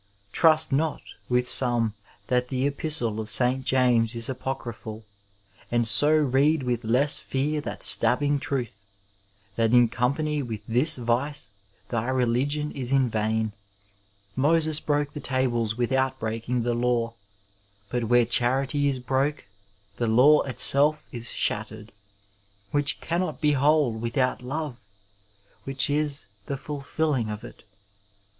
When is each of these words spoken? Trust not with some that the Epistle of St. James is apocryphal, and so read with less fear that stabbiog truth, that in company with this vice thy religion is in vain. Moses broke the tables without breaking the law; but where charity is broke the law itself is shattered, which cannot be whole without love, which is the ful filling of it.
Trust 0.31 0.71
not 0.73 1.03
with 1.29 1.47
some 1.47 1.93
that 2.25 2.47
the 2.47 2.65
Epistle 2.65 3.19
of 3.19 3.29
St. 3.29 3.63
James 3.63 4.15
is 4.15 4.29
apocryphal, 4.29 5.03
and 5.71 5.87
so 5.87 6.09
read 6.15 6.63
with 6.63 6.83
less 6.83 7.19
fear 7.19 7.61
that 7.61 7.81
stabbiog 7.81 8.41
truth, 8.41 8.73
that 9.57 9.73
in 9.73 9.89
company 9.89 10.41
with 10.41 10.61
this 10.67 10.95
vice 10.97 11.51
thy 11.89 12.05
religion 12.07 12.71
is 12.71 12.91
in 12.91 13.09
vain. 13.09 13.53
Moses 14.35 14.79
broke 14.79 15.13
the 15.13 15.19
tables 15.19 15.77
without 15.77 16.17
breaking 16.19 16.63
the 16.63 16.73
law; 16.73 17.13
but 17.91 18.05
where 18.05 18.25
charity 18.25 18.87
is 18.87 18.97
broke 18.97 19.43
the 19.97 20.07
law 20.07 20.41
itself 20.41 21.07
is 21.11 21.31
shattered, 21.31 21.91
which 22.71 23.01
cannot 23.01 23.39
be 23.39 23.51
whole 23.51 23.91
without 23.91 24.41
love, 24.41 24.83
which 25.63 25.91
is 25.91 26.25
the 26.47 26.57
ful 26.57 26.81
filling 26.81 27.29
of 27.29 27.43
it. 27.43 27.65